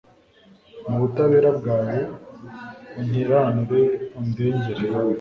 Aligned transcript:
Mu 0.87 0.95
butabera 1.01 1.49
bwawe 1.57 1.97
unkiranure 2.99 3.83
undengere 4.19 4.83